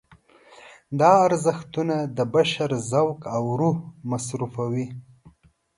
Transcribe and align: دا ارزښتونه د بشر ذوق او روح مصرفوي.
دا 0.99 1.11
ارزښتونه 1.27 1.95
د 2.17 2.19
بشر 2.33 2.69
ذوق 2.91 3.19
او 3.35 3.43
روح 3.59 3.77
مصرفوي. 4.11 4.87